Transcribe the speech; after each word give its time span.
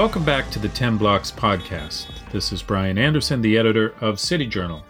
Welcome 0.00 0.24
back 0.24 0.50
to 0.52 0.58
the 0.58 0.70
10 0.70 0.96
Blocks 0.96 1.30
podcast. 1.30 2.06
This 2.32 2.52
is 2.52 2.62
Brian 2.62 2.96
Anderson, 2.96 3.42
the 3.42 3.58
editor 3.58 3.94
of 4.00 4.18
City 4.18 4.46
Journal. 4.46 4.82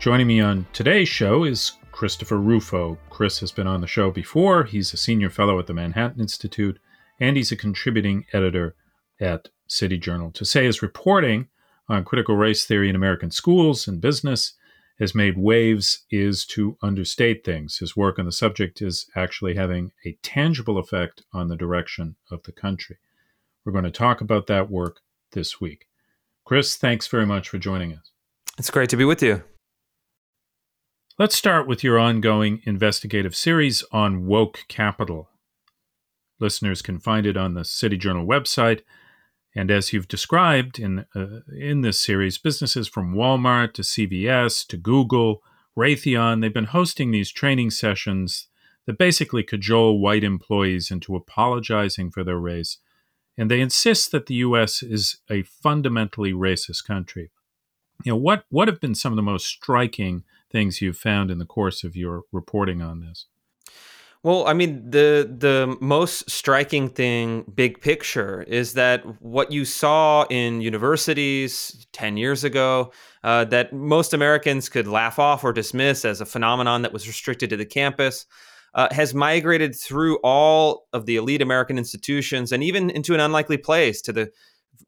Joining 0.00 0.26
me 0.26 0.40
on 0.40 0.66
today's 0.72 1.08
show 1.08 1.44
is 1.44 1.74
Christopher 1.92 2.38
Rufo. 2.38 2.98
Chris 3.10 3.38
has 3.38 3.52
been 3.52 3.68
on 3.68 3.80
the 3.80 3.86
show 3.86 4.10
before. 4.10 4.64
He's 4.64 4.92
a 4.92 4.96
senior 4.96 5.30
fellow 5.30 5.56
at 5.60 5.68
the 5.68 5.72
Manhattan 5.72 6.20
Institute, 6.20 6.80
and 7.20 7.36
he's 7.36 7.52
a 7.52 7.56
contributing 7.56 8.26
editor 8.32 8.74
at 9.20 9.50
City 9.68 9.98
Journal. 9.98 10.32
To 10.32 10.44
say 10.44 10.64
his 10.64 10.82
reporting 10.82 11.46
on 11.88 12.04
critical 12.04 12.34
race 12.34 12.64
theory 12.64 12.88
in 12.88 12.96
American 12.96 13.30
schools 13.30 13.86
and 13.86 14.00
business 14.00 14.54
has 14.98 15.14
made 15.14 15.38
waves 15.38 16.06
is 16.10 16.44
to 16.46 16.76
understate 16.82 17.44
things. 17.44 17.78
His 17.78 17.96
work 17.96 18.18
on 18.18 18.24
the 18.24 18.32
subject 18.32 18.82
is 18.82 19.06
actually 19.14 19.54
having 19.54 19.92
a 20.04 20.18
tangible 20.24 20.78
effect 20.78 21.22
on 21.32 21.46
the 21.46 21.56
direction 21.56 22.16
of 22.32 22.42
the 22.42 22.52
country. 22.52 22.98
We're 23.64 23.72
going 23.72 23.84
to 23.84 23.90
talk 23.90 24.20
about 24.20 24.46
that 24.48 24.70
work 24.70 25.00
this 25.32 25.60
week. 25.60 25.86
Chris, 26.44 26.76
thanks 26.76 27.06
very 27.06 27.26
much 27.26 27.48
for 27.48 27.58
joining 27.58 27.92
us. 27.92 28.10
It's 28.58 28.70
great 28.70 28.90
to 28.90 28.96
be 28.96 29.04
with 29.04 29.22
you. 29.22 29.42
Let's 31.18 31.36
start 31.36 31.68
with 31.68 31.84
your 31.84 31.98
ongoing 31.98 32.62
investigative 32.64 33.36
series 33.36 33.84
on 33.92 34.26
woke 34.26 34.64
capital. 34.68 35.28
Listeners 36.40 36.82
can 36.82 36.98
find 36.98 37.26
it 37.26 37.36
on 37.36 37.54
the 37.54 37.64
City 37.64 37.96
Journal 37.96 38.26
website. 38.26 38.80
And 39.54 39.70
as 39.70 39.92
you've 39.92 40.08
described 40.08 40.78
in, 40.78 41.04
uh, 41.14 41.40
in 41.56 41.82
this 41.82 42.00
series, 42.00 42.38
businesses 42.38 42.88
from 42.88 43.14
Walmart 43.14 43.74
to 43.74 43.82
CVS 43.82 44.66
to 44.68 44.76
Google, 44.76 45.42
Raytheon, 45.78 46.40
they've 46.40 46.52
been 46.52 46.64
hosting 46.64 47.10
these 47.10 47.30
training 47.30 47.70
sessions 47.70 48.48
that 48.86 48.98
basically 48.98 49.42
cajole 49.42 50.00
white 50.00 50.24
employees 50.24 50.90
into 50.90 51.14
apologizing 51.14 52.10
for 52.10 52.24
their 52.24 52.38
race. 52.38 52.78
And 53.36 53.50
they 53.50 53.60
insist 53.60 54.12
that 54.12 54.26
the 54.26 54.34
U.S. 54.34 54.82
is 54.82 55.18
a 55.30 55.42
fundamentally 55.42 56.32
racist 56.32 56.84
country. 56.84 57.30
You 58.04 58.12
know, 58.12 58.16
what, 58.16 58.44
what 58.50 58.68
have 58.68 58.80
been 58.80 58.94
some 58.94 59.12
of 59.12 59.16
the 59.16 59.22
most 59.22 59.46
striking 59.46 60.24
things 60.50 60.82
you've 60.82 60.98
found 60.98 61.30
in 61.30 61.38
the 61.38 61.46
course 61.46 61.82
of 61.82 61.96
your 61.96 62.22
reporting 62.30 62.82
on 62.82 63.00
this? 63.00 63.26
Well, 64.24 64.46
I 64.46 64.52
mean, 64.52 64.88
the 64.88 65.28
the 65.36 65.76
most 65.80 66.30
striking 66.30 66.88
thing, 66.88 67.44
big 67.52 67.80
picture, 67.80 68.42
is 68.42 68.74
that 68.74 69.20
what 69.20 69.50
you 69.50 69.64
saw 69.64 70.26
in 70.30 70.60
universities 70.60 71.88
ten 71.90 72.16
years 72.16 72.44
ago, 72.44 72.92
uh, 73.24 73.46
that 73.46 73.72
most 73.72 74.14
Americans 74.14 74.68
could 74.68 74.86
laugh 74.86 75.18
off 75.18 75.42
or 75.42 75.52
dismiss 75.52 76.04
as 76.04 76.20
a 76.20 76.26
phenomenon 76.26 76.82
that 76.82 76.92
was 76.92 77.08
restricted 77.08 77.50
to 77.50 77.56
the 77.56 77.66
campus, 77.66 78.26
uh, 78.74 78.88
has 78.92 79.14
migrated 79.14 79.74
through 79.74 80.18
all 80.22 80.88
of 80.92 81.06
the 81.06 81.16
elite 81.16 81.42
American 81.42 81.78
institutions 81.78 82.52
and 82.52 82.62
even 82.62 82.90
into 82.90 83.14
an 83.14 83.20
unlikely 83.20 83.58
place 83.58 84.00
to 84.02 84.12
the 84.12 84.30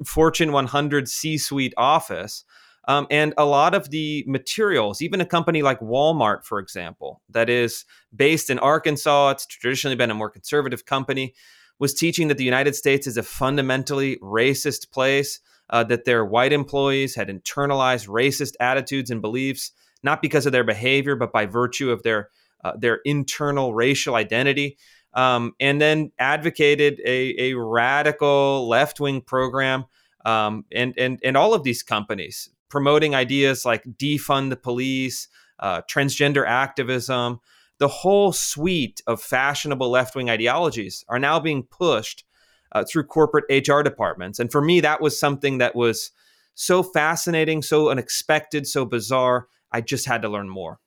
Fortune 0.05 0.53
100 0.53 1.09
C-suite 1.09 1.75
office. 1.77 2.45
Um, 2.87 3.07
and 3.11 3.33
a 3.39 3.45
lot 3.45 3.75
of 3.75 3.91
the 3.91 4.25
materials, 4.27 5.01
even 5.01 5.21
a 5.21 5.27
company 5.27 5.62
like 5.62 5.81
Walmart, 5.81 6.45
for 6.45 6.59
example, 6.59 7.23
that 7.31 7.49
is 7.49 7.85
based 8.15 8.51
in 8.51 8.59
Arkansas, 8.59 9.31
it's 9.31 9.47
traditionally 9.47 9.97
been 9.97 10.11
a 10.11 10.15
more 10.15 10.29
conservative 10.29 10.85
company, 10.85 11.35
was 11.79 11.95
teaching 11.95 12.29
that 12.29 12.39
the 12.39 12.45
United 12.45 12.75
States 12.75 13.07
is 13.07 13.17
a 13.17 13.23
fundamentally 13.23 14.19
racist 14.19 14.91
place, 14.91 15.41
uh, 15.71 15.83
that 15.85 16.05
their 16.05 16.25
white 16.25 16.53
employees 16.53 17.15
had 17.15 17.29
internalized 17.29 18.07
racist 18.07 18.53
attitudes 18.61 19.11
and 19.11 19.23
beliefs, 19.23 19.73
not 20.03 20.21
because 20.21 20.45
of 20.45 20.53
their 20.53 20.65
behavior, 20.65 21.17
but 21.17 21.33
by 21.33 21.47
virtue 21.47 21.91
of 21.91 22.03
their 22.03 22.28
uh, 22.64 22.72
their 22.76 23.00
internal 23.04 23.75
racial 23.75 24.16
identity. 24.16 24.76
Um, 25.12 25.52
and 25.60 25.80
then 25.80 26.10
advocated 26.19 27.00
a, 27.04 27.52
a 27.52 27.54
radical 27.54 28.66
left 28.69 28.98
wing 28.98 29.20
program 29.20 29.84
um, 30.25 30.64
and 30.72 30.92
and 30.98 31.20
and 31.22 31.36
all 31.36 31.54
of 31.54 31.62
these 31.62 31.84
companies 31.84 32.50
promoting 32.75 33.14
ideas 33.14 33.64
like 33.64 33.84
defund 33.84 34.50
the 34.50 34.56
police, 34.56 35.28
uh, 35.60 35.80
transgender 35.82 36.44
activism, 36.44 37.38
the 37.78 37.86
whole 37.86 38.32
suite 38.32 39.00
of 39.06 39.22
fashionable 39.22 39.88
left 39.88 40.16
wing 40.16 40.28
ideologies 40.28 41.04
are 41.08 41.20
now 41.20 41.38
being 41.38 41.62
pushed 41.62 42.25
uh, 42.72 42.82
through 42.82 43.04
corporate 43.04 43.44
HR 43.48 43.82
departments. 43.82 44.41
And 44.41 44.50
for 44.50 44.60
me, 44.60 44.81
that 44.81 45.00
was 45.00 45.19
something 45.19 45.58
that 45.58 45.76
was 45.76 46.10
so 46.54 46.82
fascinating, 46.82 47.62
so 47.62 47.91
unexpected, 47.91 48.66
so 48.66 48.84
bizarre. 48.84 49.46
I 49.70 49.81
just 49.81 50.06
had 50.06 50.22
to 50.22 50.28
learn 50.28 50.48
more. 50.48 50.81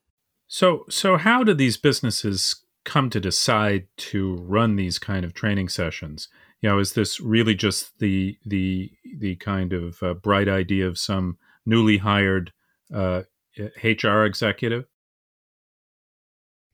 So, 0.48 0.86
so 0.88 1.18
how 1.18 1.44
do 1.44 1.52
these 1.52 1.76
businesses 1.76 2.64
come 2.84 3.10
to 3.10 3.20
decide 3.20 3.86
to 3.98 4.36
run 4.36 4.76
these 4.76 4.98
kind 4.98 5.24
of 5.24 5.34
training 5.34 5.68
sessions? 5.68 6.28
You 6.62 6.70
know, 6.70 6.78
is 6.78 6.94
this 6.94 7.20
really 7.20 7.54
just 7.54 7.98
the 8.00 8.36
the 8.44 8.90
the 9.18 9.36
kind 9.36 9.72
of 9.72 10.02
uh, 10.02 10.14
bright 10.14 10.48
idea 10.48 10.88
of 10.88 10.98
some 10.98 11.36
newly 11.66 11.98
hired 11.98 12.52
uh, 12.92 13.22
HR 13.84 14.24
executive? 14.24 14.86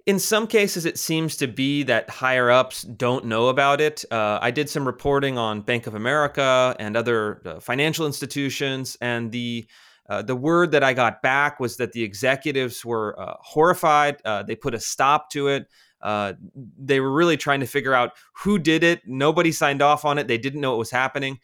In 0.07 0.19
some 0.19 0.47
cases, 0.47 0.85
it 0.85 0.99
seems 0.99 1.37
to 1.39 1.49
be 1.49 1.83
that 1.85 2.09
higher 2.09 2.51
ups 2.51 2.83
don't 2.83 3.25
know 3.25 3.49
about 3.49 3.81
it. 3.81 4.05
Uh, 4.11 4.39
I 4.41 4.51
did 4.51 4.69
some 4.71 4.87
reporting 4.87 5.37
on 5.37 5.63
Bank 5.63 5.87
of 5.87 5.95
America 5.95 6.77
and 6.79 6.97
other 6.97 7.43
uh, 7.45 7.61
financial 7.61 8.07
institutions, 8.07 8.97
and 9.01 9.33
the 9.33 9.67
uh, 10.09 10.23
the 10.23 10.37
word 10.37 10.73
that 10.73 10.85
I 10.85 10.93
got 10.93 11.23
back 11.23 11.59
was 11.59 11.77
that 11.79 11.93
the 11.93 12.03
executives 12.03 12.85
were 12.85 13.19
uh, 13.19 13.35
horrified. 13.41 14.17
Uh, 14.25 14.43
they 14.43 14.55
put 14.55 14.75
a 14.75 14.81
stop 14.81 15.31
to 15.31 15.49
it. 15.49 15.67
Uh, 16.03 16.35
they 16.79 17.01
were 17.01 17.13
really 17.13 17.39
trying 17.39 17.61
to 17.61 17.67
figure 17.67 17.95
out 17.95 18.13
who 18.43 18.59
did 18.59 18.85
it. 18.85 19.01
Nobody 19.07 19.51
signed 19.51 19.81
off 19.81 20.05
on 20.05 20.19
it. 20.19 20.29
They 20.29 20.37
didn't 20.37 20.61
know 20.61 20.73
what 20.73 20.79
was 20.79 20.91
happening. 20.91 21.39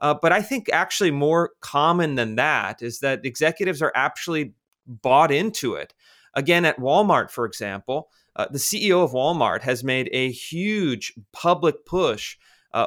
Uh, 0.00 0.14
but 0.20 0.32
I 0.32 0.40
think 0.40 0.70
actually 0.72 1.10
more 1.10 1.52
common 1.60 2.14
than 2.14 2.36
that 2.36 2.82
is 2.82 3.00
that 3.00 3.24
executives 3.26 3.82
are 3.82 3.92
actually 3.94 4.54
bought 4.86 5.30
into 5.30 5.74
it. 5.74 5.92
Again, 6.34 6.64
at 6.64 6.78
Walmart, 6.78 7.30
for 7.30 7.44
example, 7.44 8.10
the 8.36 8.58
CEO 8.58 9.02
of 9.02 9.12
Walmart 9.12 9.62
has 9.62 9.82
made 9.82 10.10
a 10.12 10.30
huge 10.30 11.14
public 11.32 11.86
push 11.86 12.36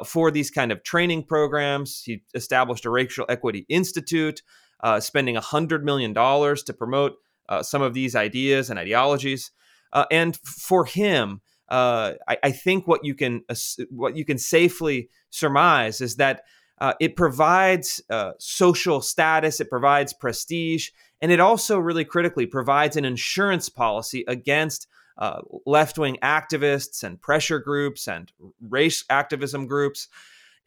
for 0.06 0.29
these 0.29 0.51
kind 0.51 0.72
of 0.72 0.84
training 0.84 1.23
programs. 1.23 2.03
He 2.03 2.22
established 2.35 2.85
a 2.85 2.91
racial 2.91 3.25
equity 3.28 3.66
institute, 3.69 4.44
uh, 4.81 5.00
spending 5.00 5.35
$100 5.35 5.84
million 5.84 6.13
to 6.13 6.73
promote 6.78 7.17
uh, 7.47 7.63
some 7.63 7.81
of 7.81 7.94
these 7.94 8.16
ideas 8.16 8.69
and 8.69 8.79
ideologies. 8.79 9.51
Uh, 9.91 10.06
and 10.12 10.38
for 10.38 10.85
him, 10.85 11.41
I, 11.69 12.16
I, 12.28 12.51
think 12.51 12.88
what 12.88 13.06
you 13.06 13.13
can 13.13 13.44
what 13.91 14.16
you 14.16 14.25
can 14.25 14.40
safely 14.40 15.09
surmise 15.29 16.01
is 16.01 16.16
that 16.16 16.44
uh, 16.79 16.94
it 17.00 17.16
provides 17.16 18.01
uh, 18.09 18.31
social 18.40 19.01
status, 19.01 19.59
it 19.59 19.69
provides 19.69 20.13
prestige, 20.13 20.90
and 21.22 21.31
it 21.31 21.40
also 21.40 21.78
really 21.78 22.06
critically 22.06 22.46
provides 22.46 22.96
an 22.96 23.06
insurance 23.06 23.67
policy 23.67 24.23
against 24.28 24.88
uh, 25.17 25.41
left 25.66 25.97
wing 25.97 26.17
activists 26.23 27.03
and 27.03 27.22
pressure 27.22 27.59
groups 27.59 28.07
and 28.07 28.31
race 28.61 29.03
activism 29.09 29.67
groups. 29.67 30.07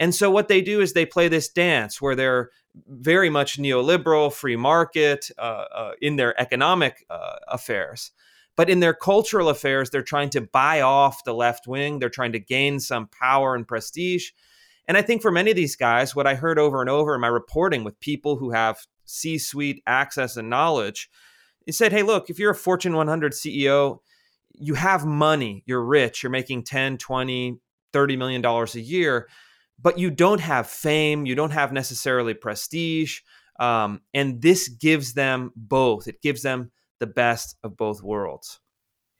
And 0.02 0.12
so, 0.12 0.32
what 0.32 0.48
they 0.48 0.60
do 0.62 0.80
is 0.80 0.94
they 0.94 1.06
play 1.06 1.28
this 1.28 1.48
dance 1.48 2.02
where 2.02 2.16
they're 2.16 2.50
very 2.88 3.30
much 3.30 3.56
neoliberal, 3.56 4.32
free 4.32 4.56
market 4.56 5.30
uh, 5.38 5.64
uh, 5.72 5.92
in 6.02 6.16
their 6.16 6.38
economic 6.40 7.06
uh, 7.08 7.36
affairs. 7.46 8.10
But 8.56 8.68
in 8.68 8.80
their 8.80 8.94
cultural 8.94 9.48
affairs, 9.48 9.90
they're 9.90 10.02
trying 10.02 10.30
to 10.30 10.40
buy 10.40 10.80
off 10.80 11.22
the 11.22 11.32
left 11.32 11.68
wing. 11.68 12.00
They're 12.00 12.10
trying 12.10 12.32
to 12.32 12.40
gain 12.40 12.80
some 12.80 13.06
power 13.16 13.54
and 13.54 13.66
prestige. 13.66 14.30
And 14.88 14.98
I 14.98 15.02
think 15.02 15.22
for 15.22 15.30
many 15.30 15.52
of 15.52 15.56
these 15.56 15.76
guys, 15.76 16.16
what 16.16 16.26
I 16.26 16.34
heard 16.34 16.58
over 16.58 16.80
and 16.80 16.90
over 16.90 17.14
in 17.14 17.20
my 17.20 17.28
reporting 17.28 17.84
with 17.84 18.00
people 18.00 18.34
who 18.34 18.50
have 18.50 18.84
C 19.04 19.38
suite 19.38 19.84
access 19.86 20.36
and 20.36 20.50
knowledge, 20.50 21.10
it 21.64 21.76
said, 21.76 21.92
hey, 21.92 22.02
look, 22.02 22.28
if 22.28 22.40
you're 22.40 22.50
a 22.50 22.56
Fortune 22.56 22.96
100 22.96 23.34
CEO, 23.34 23.98
you 24.52 24.74
have 24.74 25.06
money, 25.06 25.62
you're 25.64 25.84
rich, 25.84 26.24
you're 26.24 26.30
making 26.30 26.64
10, 26.64 26.98
20, 26.98 27.60
30 27.92 28.16
million 28.16 28.42
dollars 28.42 28.74
a 28.74 28.80
year, 28.80 29.28
but 29.82 29.98
you 29.98 30.10
don't 30.10 30.40
have 30.40 30.66
fame, 30.66 31.26
you 31.26 31.34
don't 31.34 31.50
have 31.50 31.72
necessarily 31.72 32.34
prestige. 32.34 33.20
Um, 33.60 34.00
and 34.14 34.40
this 34.40 34.68
gives 34.68 35.12
them 35.14 35.52
both. 35.54 36.08
It 36.08 36.22
gives 36.22 36.42
them 36.42 36.72
the 37.00 37.06
best 37.06 37.56
of 37.62 37.76
both 37.76 38.02
worlds. 38.02 38.60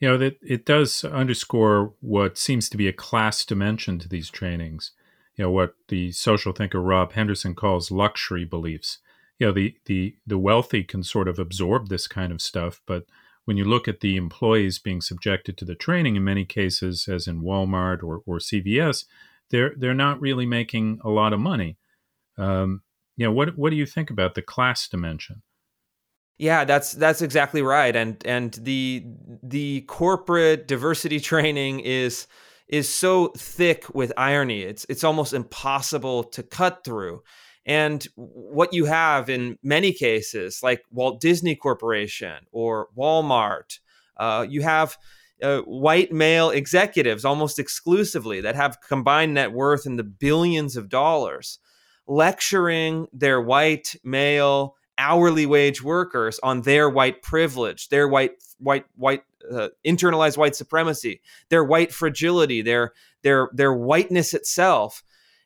You 0.00 0.08
know, 0.08 0.18
that 0.18 0.36
it 0.42 0.64
does 0.64 1.04
underscore 1.04 1.94
what 2.00 2.38
seems 2.38 2.68
to 2.70 2.76
be 2.76 2.88
a 2.88 2.92
class 2.92 3.44
dimension 3.44 3.98
to 4.00 4.08
these 4.08 4.30
trainings 4.30 4.92
you 5.36 5.44
know 5.44 5.50
what 5.50 5.74
the 5.88 6.12
social 6.12 6.52
thinker 6.52 6.80
Rob 6.80 7.12
Henderson 7.12 7.54
calls 7.54 7.90
luxury 7.90 8.44
beliefs. 8.44 8.98
You 9.38 9.48
know, 9.48 9.52
the 9.52 9.74
the 9.86 10.16
the 10.26 10.38
wealthy 10.38 10.84
can 10.84 11.02
sort 11.02 11.28
of 11.28 11.38
absorb 11.38 11.88
this 11.88 12.06
kind 12.06 12.32
of 12.32 12.42
stuff, 12.42 12.80
but 12.86 13.04
when 13.44 13.56
you 13.56 13.64
look 13.64 13.88
at 13.88 14.00
the 14.00 14.16
employees 14.16 14.78
being 14.78 15.00
subjected 15.00 15.56
to 15.58 15.64
the 15.64 15.74
training, 15.74 16.14
in 16.14 16.22
many 16.22 16.44
cases, 16.44 17.08
as 17.08 17.26
in 17.26 17.42
Walmart 17.42 18.00
or, 18.00 18.22
or 18.24 18.38
CVS, 18.38 19.04
they're 19.52 19.75
they're 19.76 19.94
not 19.94 20.20
really 20.20 20.46
making 20.46 20.99
a 21.04 21.10
lot 21.10 21.32
of 21.32 21.38
money. 21.38 21.78
Um, 22.37 22.82
you 23.16 23.25
know, 23.25 23.32
what 23.32 23.56
what 23.56 23.70
do 23.70 23.76
you 23.76 23.87
think 23.87 24.10
about 24.10 24.34
the 24.34 24.43
class 24.43 24.88
dimension? 24.88 25.43
Yeah, 26.38 26.64
that's 26.64 26.93
that's 26.93 27.22
exactly 27.22 27.62
right. 27.62 27.94
And 27.94 28.20
and 28.26 28.52
the 28.54 29.04
the 29.43 29.82
corporate 29.82 30.66
diversity 30.66 31.20
training 31.31 31.81
is 31.81 32.26
is 32.66 32.88
so 32.88 33.28
thick 33.37 33.94
with 33.94 34.12
irony. 34.16 34.62
It's 34.62 34.84
it's 34.88 35.04
almost 35.04 35.34
impossible 35.34 36.25
to 36.25 36.43
cut 36.43 36.82
through. 36.84 37.22
And 37.64 38.05
what 38.16 38.72
you 38.72 38.87
have 38.87 39.31
in 39.31 39.56
many 39.62 39.93
cases, 39.93 40.60
like 40.64 40.82
Walt 40.90 41.20
Disney 41.20 41.55
Corporation 41.55 42.46
or 42.50 42.88
Walmart, 42.98 43.78
uh, 44.16 44.44
you 44.48 44.62
have 44.62 44.96
uh, 45.42 45.60
white 45.60 46.12
male 46.12 46.50
executives 46.50 47.24
almost 47.24 47.58
exclusively 47.58 48.40
that 48.40 48.54
have 48.54 48.80
combined 48.80 49.34
net 49.34 49.52
worth 49.52 49.86
in 49.86 49.96
the 49.96 50.04
billions 50.04 50.76
of 50.76 50.88
dollars 50.88 51.58
lecturing 52.06 53.06
their 53.12 53.40
white 53.40 53.94
male 54.04 54.76
hourly 54.98 55.46
wage 55.46 55.82
workers 55.82 56.38
on 56.42 56.62
their 56.62 56.88
white 56.88 57.22
privilege, 57.22 57.88
their 57.88 58.08
white 58.08 58.32
white 58.58 58.84
white 58.96 59.22
uh, 59.50 59.68
internalized 59.84 60.36
white 60.36 60.56
supremacy, 60.56 61.20
their 61.48 61.64
white 61.64 61.92
fragility, 61.92 62.62
their 62.62 62.92
their 63.22 63.48
their 63.52 63.72
whiteness 63.72 64.34
itself. 64.34 65.02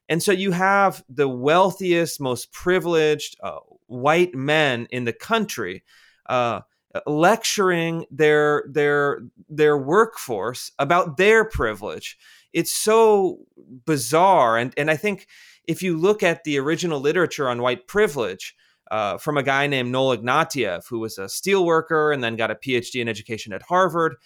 And 0.09 0.23
so 0.23 0.31
you 0.31 0.53
have 0.53 1.03
the 1.09 1.29
wealthiest, 1.29 2.21
most 2.21 2.53
privileged 2.53 3.37
uh, 3.43 3.59
white 3.87 4.35
men 4.35 4.87
in 4.91 5.05
the 5.05 5.13
country 5.13 5.83
uh, 6.27 6.61
lecturing 7.07 8.07
their 8.11 8.65
their 8.69 9.21
their 9.49 9.77
workforce 9.77 10.73
about 10.79 11.17
their 11.17 11.45
privilege. 11.45 12.17
It's 12.53 12.73
so 12.73 13.41
bizarre, 13.85 14.57
and 14.57 14.73
and 14.77 14.91
I 14.91 14.97
think 14.97 15.27
if 15.65 15.83
you 15.83 15.97
look 15.97 16.23
at 16.23 16.45
the 16.45 16.59
original 16.59 17.01
literature 17.01 17.49
on 17.49 17.61
white 17.61 17.87
privilege, 17.89 18.55
uh, 18.91 19.19
from 19.19 19.37
a 19.37 19.43
guy 19.43 19.67
named 19.67 19.91
Noel 19.91 20.17
Ignatiev, 20.17 20.87
who 20.89 21.01
was 21.01 21.19
a 21.19 21.25
steelworker 21.25 22.13
and 22.13 22.23
then 22.23 22.37
got 22.37 22.51
a 22.51 22.55
PhD 22.55 23.01
in 23.01 23.09
education 23.09 23.53
at 23.53 23.63
Harvard. 23.63 24.17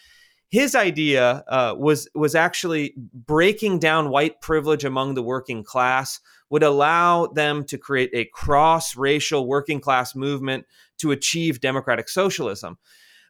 His 0.50 0.74
idea 0.74 1.44
uh, 1.48 1.74
was 1.78 2.08
was 2.14 2.34
actually 2.34 2.94
breaking 2.96 3.78
down 3.78 4.10
white 4.10 4.40
privilege 4.40 4.84
among 4.84 5.14
the 5.14 5.22
working 5.22 5.62
class 5.62 6.20
would 6.50 6.62
allow 6.62 7.26
them 7.26 7.64
to 7.64 7.78
create 7.78 8.10
a 8.12 8.26
cross 8.26 8.96
racial 8.96 9.46
working 9.46 9.80
class 9.80 10.14
movement 10.14 10.66
to 10.98 11.12
achieve 11.12 11.60
democratic 11.60 12.08
socialism. 12.08 12.76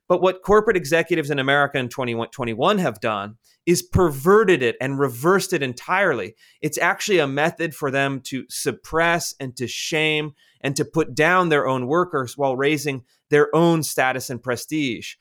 But 0.08 0.22
what 0.22 0.42
corporate 0.42 0.76
executives 0.76 1.30
in 1.30 1.38
America 1.38 1.78
in 1.78 1.88
2021 1.88 2.78
have 2.78 3.00
done 3.00 3.36
is 3.64 3.82
perverted 3.82 4.62
it 4.62 4.76
and 4.80 4.98
reversed 4.98 5.52
it 5.52 5.62
entirely. 5.62 6.34
It's 6.60 6.78
actually 6.78 7.20
a 7.20 7.28
method 7.28 7.74
for 7.76 7.92
them 7.92 8.20
to 8.22 8.44
suppress 8.48 9.34
and 9.38 9.56
to 9.56 9.68
shame 9.68 10.32
and 10.62 10.74
to 10.76 10.84
put 10.84 11.14
down 11.14 11.48
their 11.48 11.68
own 11.68 11.86
workers 11.86 12.36
while 12.36 12.56
raising 12.56 13.04
their 13.28 13.54
own 13.54 13.84
status 13.84 14.30
and 14.30 14.42
prestige. 14.42 15.14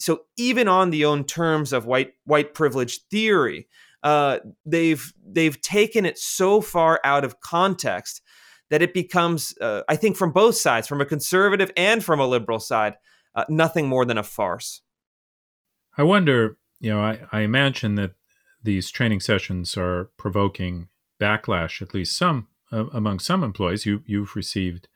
So 0.00 0.22
even 0.36 0.66
on 0.66 0.90
the 0.90 1.04
own 1.04 1.22
terms 1.22 1.72
of 1.72 1.86
white 1.86 2.14
white 2.24 2.54
privilege 2.54 3.02
theory, 3.08 3.68
uh, 4.02 4.38
they've 4.66 5.12
they've 5.24 5.60
taken 5.60 6.04
it 6.04 6.18
so 6.18 6.60
far 6.60 7.00
out 7.04 7.24
of 7.24 7.40
context 7.40 8.22
that 8.70 8.82
it 8.82 8.94
becomes, 8.94 9.54
uh, 9.60 9.82
I 9.88 9.96
think, 9.96 10.16
from 10.16 10.32
both 10.32 10.56
sides, 10.56 10.88
from 10.88 11.00
a 11.00 11.06
conservative 11.06 11.70
and 11.76 12.02
from 12.02 12.20
a 12.20 12.26
liberal 12.26 12.58
side, 12.58 12.94
uh, 13.34 13.44
nothing 13.48 13.86
more 13.86 14.04
than 14.04 14.16
a 14.16 14.22
farce. 14.22 14.80
I 15.96 16.04
wonder, 16.04 16.56
you 16.80 16.90
know, 16.90 17.00
I, 17.00 17.20
I 17.30 17.40
imagine 17.40 17.96
that 17.96 18.12
these 18.62 18.90
training 18.90 19.20
sessions 19.20 19.76
are 19.76 20.10
provoking 20.16 20.88
backlash, 21.20 21.82
at 21.82 21.94
least 21.94 22.16
some 22.16 22.48
uh, 22.72 22.86
among 22.92 23.18
some 23.18 23.44
employees, 23.44 23.86
you 23.86 24.02
you've 24.06 24.34
received 24.34 24.88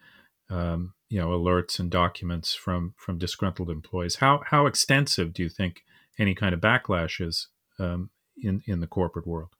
um, 0.49 0.95
you 1.09 1.21
know 1.21 1.29
alerts 1.29 1.79
and 1.79 1.91
documents 1.91 2.55
from 2.55 2.95
from 2.97 3.19
disgruntled 3.19 3.71
employees. 3.71 4.17
How 4.17 4.43
how 4.47 4.67
extensive 4.67 5.33
do 5.33 5.43
you 5.43 5.49
think 5.49 5.83
any 6.19 6.35
kind 6.35 6.55
of 6.55 6.61
backlash 6.61 7.25
is 7.25 7.49
um, 7.79 8.11
in 8.43 8.63
in 8.67 8.81
the 8.81 8.87
corporate 8.87 9.27
world? 9.27 9.51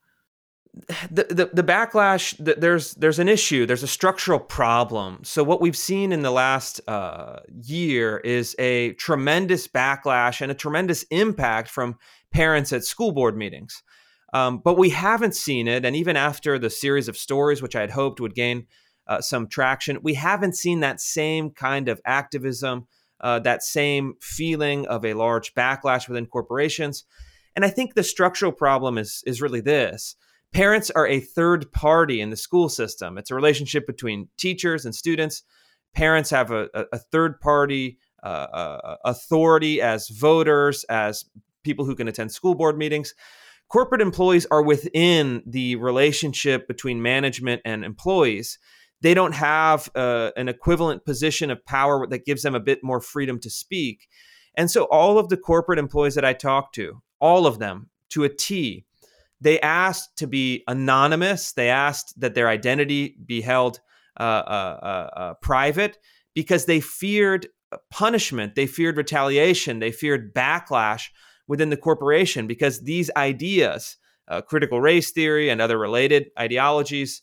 The, 1.09 1.23
the, 1.23 1.49
the 1.53 1.63
backlash 1.63 2.35
there's 2.37 2.93
there's 2.95 3.17
an 3.17 3.27
issue 3.27 3.65
there's 3.65 3.81
a 3.81 3.87
structural 3.87 4.37
problem 4.37 5.23
so 5.23 5.43
what 5.43 5.59
we've 5.59 5.77
seen 5.77 6.11
in 6.11 6.21
the 6.21 6.29
last 6.29 6.81
uh, 6.87 7.39
year 7.63 8.17
is 8.17 8.55
a 8.59 8.93
tremendous 8.93 9.67
backlash 9.67 10.39
and 10.39 10.51
a 10.51 10.53
tremendous 10.55 11.01
impact 11.09 11.69
from 11.69 11.95
parents 12.31 12.71
at 12.73 12.83
school 12.83 13.11
board 13.11 13.35
meetings 13.35 13.81
um, 14.33 14.59
but 14.59 14.77
we 14.77 14.89
haven't 14.89 15.35
seen 15.35 15.67
it. 15.67 15.85
And 15.85 15.95
even 15.95 16.17
after 16.17 16.59
the 16.59 16.69
series 16.69 17.07
of 17.07 17.17
stories, 17.17 17.61
which 17.61 17.75
I 17.75 17.81
had 17.81 17.91
hoped 17.91 18.19
would 18.19 18.35
gain 18.35 18.67
uh, 19.07 19.21
some 19.21 19.47
traction, 19.47 19.99
we 20.03 20.15
haven't 20.15 20.55
seen 20.55 20.81
that 20.81 20.99
same 20.99 21.51
kind 21.51 21.87
of 21.87 22.01
activism, 22.05 22.87
uh, 23.21 23.39
that 23.39 23.63
same 23.63 24.15
feeling 24.21 24.85
of 24.87 25.05
a 25.05 25.13
large 25.13 25.53
backlash 25.53 26.07
within 26.07 26.25
corporations. 26.25 27.05
And 27.57 27.65
I 27.65 27.69
think 27.69 27.93
the 27.93 28.03
structural 28.03 28.53
problem 28.53 28.97
is, 28.97 29.21
is 29.27 29.41
really 29.41 29.59
this 29.59 30.15
parents 30.53 30.89
are 30.91 31.07
a 31.07 31.19
third 31.19 31.69
party 31.73 32.21
in 32.21 32.29
the 32.29 32.37
school 32.37 32.69
system, 32.69 33.17
it's 33.17 33.31
a 33.31 33.35
relationship 33.35 33.85
between 33.85 34.29
teachers 34.37 34.85
and 34.85 34.95
students. 34.95 35.43
Parents 35.93 36.29
have 36.29 36.51
a, 36.51 36.69
a 36.93 36.99
third 36.99 37.41
party 37.41 37.97
uh, 38.23 38.27
uh, 38.53 38.95
authority 39.03 39.81
as 39.81 40.07
voters, 40.07 40.85
as 40.85 41.25
people 41.63 41.83
who 41.83 41.95
can 41.95 42.07
attend 42.07 42.31
school 42.31 42.55
board 42.55 42.77
meetings 42.77 43.13
corporate 43.69 44.01
employees 44.01 44.45
are 44.49 44.61
within 44.61 45.43
the 45.45 45.75
relationship 45.77 46.67
between 46.67 47.01
management 47.01 47.61
and 47.65 47.83
employees. 47.83 48.59
They 49.01 49.13
don't 49.13 49.35
have 49.35 49.89
uh, 49.95 50.31
an 50.35 50.47
equivalent 50.47 51.05
position 51.05 51.51
of 51.51 51.65
power 51.65 52.07
that 52.07 52.25
gives 52.25 52.41
them 52.41 52.55
a 52.55 52.59
bit 52.59 52.79
more 52.83 53.01
freedom 53.01 53.39
to 53.41 53.49
speak. 53.49 54.07
And 54.55 54.71
so, 54.71 54.85
all 54.85 55.19
of 55.19 55.29
the 55.29 55.37
corporate 55.37 55.77
employees 55.77 56.15
that 56.15 56.25
I 56.25 56.33
talk 56.33 56.73
to, 56.73 57.01
all 57.19 57.47
of 57.47 57.59
them 57.59 57.89
to 58.09 58.23
a 58.23 58.29
T, 58.29 58.85
they 59.39 59.59
asked 59.61 60.17
to 60.17 60.27
be 60.27 60.63
anonymous. 60.67 61.53
They 61.53 61.69
asked 61.69 62.19
that 62.19 62.35
their 62.35 62.47
identity 62.47 63.15
be 63.25 63.41
held 63.41 63.79
uh, 64.19 64.23
uh, 64.23 64.79
uh, 64.81 65.19
uh 65.19 65.33
private 65.41 65.97
because 66.33 66.65
they 66.65 66.79
feared 66.79 67.47
punishment, 67.91 68.55
they 68.55 68.65
feared 68.65 68.97
retaliation, 68.97 69.79
they 69.79 69.91
feared 69.91 70.33
backlash 70.33 71.09
within 71.47 71.69
the 71.69 71.77
corporation 71.77 72.47
because 72.47 72.81
these 72.81 73.11
ideas, 73.15 73.97
uh, 74.27 74.41
critical 74.41 74.81
race 74.81 75.11
theory 75.11 75.49
and 75.49 75.61
other 75.61 75.77
related 75.77 76.29
ideologies, 76.39 77.21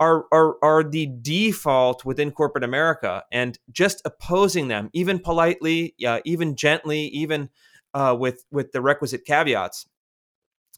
are, 0.00 0.24
are, 0.32 0.56
are 0.62 0.82
the 0.82 1.08
default 1.22 2.04
within 2.04 2.32
corporate 2.32 2.64
America. 2.64 3.22
And 3.30 3.58
just 3.70 4.02
opposing 4.04 4.68
them, 4.68 4.90
even 4.92 5.20
politely, 5.20 5.94
even 6.24 6.56
gently, 6.56 7.06
even 7.08 7.48
uh, 7.94 8.16
with, 8.18 8.44
with 8.50 8.72
the 8.72 8.82
requisite 8.82 9.24
caveats, 9.24 9.86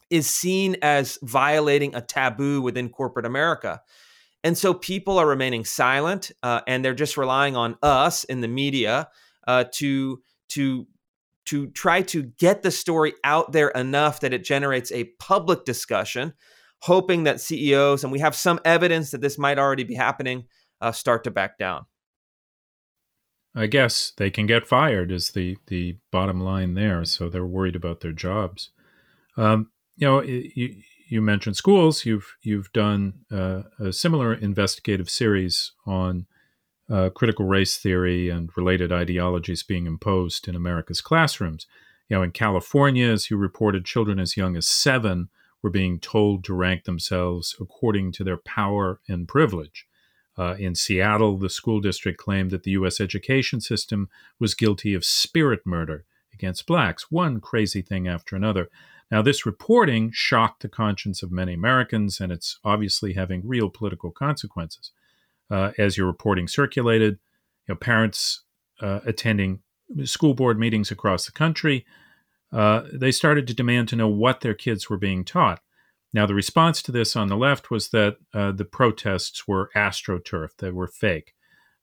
is 0.09 0.27
seen 0.27 0.77
as 0.81 1.19
violating 1.21 1.93
a 1.95 2.01
taboo 2.01 2.61
within 2.61 2.89
corporate 2.89 3.25
America. 3.25 3.81
And 4.43 4.57
so 4.57 4.73
people 4.73 5.17
are 5.17 5.27
remaining 5.27 5.65
silent 5.65 6.31
uh, 6.43 6.61
and 6.67 6.83
they're 6.85 6.93
just 6.93 7.17
relying 7.17 7.55
on 7.55 7.75
us 7.83 8.23
in 8.23 8.41
the 8.41 8.47
media 8.47 9.09
uh, 9.47 9.65
to 9.73 10.21
to 10.49 10.87
to 11.45 11.67
try 11.67 12.01
to 12.01 12.23
get 12.23 12.61
the 12.61 12.71
story 12.71 13.13
out 13.23 13.53
there 13.53 13.69
enough 13.69 14.19
that 14.19 14.33
it 14.33 14.43
generates 14.43 14.91
a 14.91 15.05
public 15.17 15.63
discussion, 15.63 16.33
hoping 16.81 17.23
that 17.23 17.39
CEOs, 17.39 18.03
and 18.03 18.11
we 18.11 18.19
have 18.19 18.35
some 18.35 18.59
evidence 18.65 19.11
that 19.11 19.21
this 19.21 19.37
might 19.37 19.57
already 19.57 19.85
be 19.85 19.95
happening, 19.95 20.45
uh, 20.81 20.91
start 20.91 21.23
to 21.23 21.31
back 21.31 21.57
down. 21.57 21.85
I 23.57 23.65
guess 23.65 24.13
they 24.17 24.29
can 24.29 24.45
get 24.45 24.67
fired 24.67 25.11
is 25.11 25.31
the 25.31 25.57
the 25.67 25.97
bottom 26.11 26.39
line 26.39 26.75
there. 26.75 27.03
So 27.05 27.27
they're 27.27 27.45
worried 27.45 27.75
about 27.75 28.01
their 28.01 28.11
jobs. 28.11 28.69
Um, 29.35 29.71
you 29.95 30.07
know, 30.07 30.21
you, 30.21 30.75
you 31.09 31.21
mentioned 31.21 31.57
schools. 31.57 32.05
You've 32.05 32.35
you've 32.43 32.71
done 32.71 33.13
uh, 33.31 33.63
a 33.79 33.91
similar 33.91 34.33
investigative 34.33 35.09
series 35.09 35.71
on 35.87 36.27
uh, 36.89 37.09
critical 37.09 37.45
race 37.45 37.77
theory 37.77 38.29
and 38.29 38.49
related 38.55 38.91
ideologies 38.91 39.63
being 39.63 39.87
imposed 39.87 40.47
in 40.47 40.55
America's 40.55 41.01
classrooms. 41.01 41.65
You 42.09 42.17
know, 42.17 42.23
in 42.23 42.31
California, 42.31 43.09
as 43.09 43.31
you 43.31 43.37
reported, 43.37 43.85
children 43.85 44.19
as 44.19 44.37
young 44.37 44.55
as 44.55 44.67
seven 44.67 45.29
were 45.63 45.71
being 45.71 45.99
told 45.99 46.43
to 46.43 46.53
rank 46.53 46.83
themselves 46.83 47.55
according 47.59 48.11
to 48.13 48.23
their 48.23 48.37
power 48.37 49.01
and 49.09 49.27
privilege. 49.27 49.86
Uh, 50.37 50.55
in 50.59 50.75
Seattle, 50.75 51.37
the 51.37 51.49
school 51.49 51.79
district 51.79 52.19
claimed 52.19 52.51
that 52.51 52.63
the 52.63 52.71
U.S. 52.71 52.99
education 52.99 53.59
system 53.59 54.09
was 54.39 54.53
guilty 54.53 54.93
of 54.93 55.03
spirit 55.03 55.61
murder 55.65 56.05
against 56.33 56.67
blacks, 56.67 57.09
one 57.09 57.41
crazy 57.41 57.81
thing 57.81 58.07
after 58.07 58.35
another. 58.35 58.69
Now, 59.09 59.21
this 59.21 59.45
reporting 59.45 60.11
shocked 60.13 60.61
the 60.61 60.69
conscience 60.69 61.23
of 61.23 61.31
many 61.31 61.53
Americans, 61.53 62.19
and 62.19 62.31
it's 62.31 62.59
obviously 62.63 63.13
having 63.13 63.41
real 63.45 63.69
political 63.69 64.11
consequences 64.11 64.91
uh, 65.49 65.71
as 65.77 65.97
your 65.97 66.07
reporting 66.07 66.47
circulated. 66.47 67.19
You 67.67 67.73
know, 67.73 67.77
parents 67.77 68.43
uh, 68.81 68.99
attending 69.05 69.61
school 70.03 70.33
board 70.33 70.59
meetings 70.59 70.91
across 70.91 71.25
the 71.25 71.31
country, 71.31 71.85
uh, 72.51 72.83
they 72.93 73.11
started 73.11 73.47
to 73.47 73.53
demand 73.53 73.87
to 73.89 73.95
know 73.95 74.07
what 74.07 74.41
their 74.41 74.53
kids 74.53 74.89
were 74.89 74.97
being 74.97 75.23
taught. 75.23 75.61
Now, 76.13 76.25
the 76.25 76.35
response 76.35 76.81
to 76.83 76.91
this 76.91 77.15
on 77.15 77.27
the 77.27 77.37
left 77.37 77.69
was 77.69 77.89
that 77.89 78.17
uh, 78.33 78.51
the 78.51 78.65
protests 78.65 79.47
were 79.47 79.69
astroturf, 79.75 80.49
they 80.57 80.71
were 80.71 80.87
fake, 80.87 81.33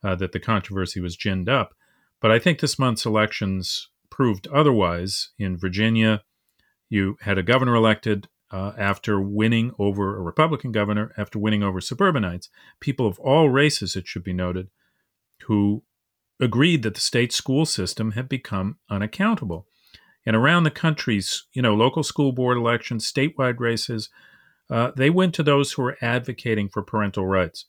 uh, 0.02 0.14
that 0.16 0.32
the 0.32 0.40
controversy 0.40 1.00
was 1.00 1.16
ginned 1.16 1.48
up. 1.48 1.74
But 2.20 2.30
I 2.30 2.38
think 2.38 2.58
this 2.58 2.78
month's 2.78 3.04
elections 3.04 3.90
proved 4.10 4.46
otherwise. 4.48 5.30
In 5.38 5.56
Virginia, 5.56 6.22
you 6.88 7.16
had 7.20 7.38
a 7.38 7.42
governor 7.42 7.74
elected 7.74 8.28
uh, 8.50 8.72
after 8.78 9.20
winning 9.20 9.72
over 9.78 10.16
a 10.16 10.22
Republican 10.22 10.72
governor, 10.72 11.12
after 11.18 11.38
winning 11.38 11.62
over 11.62 11.80
suburbanites, 11.80 12.48
people 12.80 13.06
of 13.06 13.18
all 13.18 13.50
races, 13.50 13.96
it 13.96 14.06
should 14.06 14.22
be 14.22 14.32
noted, 14.32 14.70
who 15.46 15.82
agreed 16.40 16.82
that 16.82 16.94
the 16.94 17.00
state 17.00 17.32
school 17.32 17.66
system 17.66 18.12
had 18.12 18.28
become 18.28 18.78
unaccountable. 18.88 19.66
And 20.26 20.34
around 20.34 20.64
the 20.64 20.70
country's, 20.70 21.46
you 21.52 21.62
know, 21.62 21.74
local 21.74 22.02
school 22.02 22.32
board 22.32 22.56
elections, 22.56 23.10
statewide 23.10 23.60
races, 23.60 24.08
uh, 24.70 24.92
they 24.96 25.10
went 25.10 25.34
to 25.34 25.42
those 25.42 25.72
who 25.72 25.82
were 25.82 25.98
advocating 26.00 26.68
for 26.68 26.82
parental 26.82 27.26
rights. 27.26 27.66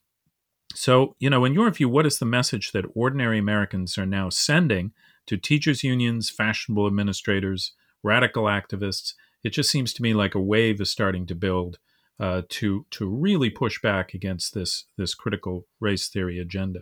So, 0.74 1.16
you 1.20 1.30
know, 1.30 1.46
in 1.46 1.54
your 1.54 1.70
view, 1.72 1.90
what 1.90 2.06
is 2.06 2.20
the 2.20 2.26
message 2.26 2.72
that 2.72 2.86
ordinary 2.96 3.38
Americans 3.38 3.98
are 3.98 4.06
now 4.06 4.30
sending 4.30 4.92
to 5.28 5.38
teachers' 5.38 5.84
unions, 5.84 6.30
fashionable 6.30 6.88
administrators, 6.88 7.74
radical 8.04 8.44
activists? 8.44 9.14
It 9.44 9.50
just 9.50 9.70
seems 9.70 9.94
to 9.94 10.02
me 10.02 10.14
like 10.14 10.36
a 10.36 10.40
wave 10.40 10.82
is 10.82 10.90
starting 10.90 11.26
to 11.28 11.36
build 11.36 11.78
uh, 12.20 12.44
to 12.50 12.86
to 12.92 13.08
really 13.08 13.50
push 13.50 13.82
back 13.82 14.14
against 14.14 14.54
this 14.54 14.86
this 14.98 15.14
critical 15.14 15.68
race 15.80 16.08
theory 16.08 16.40
agenda. 16.40 16.82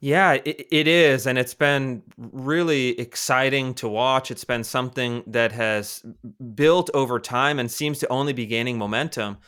Yeah, 0.00 0.32
it, 0.32 0.66
it 0.70 0.88
is. 0.88 1.26
And 1.26 1.38
it's 1.38 1.54
been 1.54 2.02
really 2.16 2.98
exciting 2.98 3.74
to 3.74 3.88
watch. 3.88 4.30
It's 4.30 4.44
been 4.44 4.64
something 4.64 5.22
that 5.26 5.52
has 5.52 6.02
built 6.54 6.88
over 6.94 7.20
time 7.20 7.58
and 7.58 7.70
seems 7.70 7.98
to 7.98 8.08
only 8.08 8.32
be 8.32 8.46
gaining 8.46 8.78
momentum. 8.78 9.38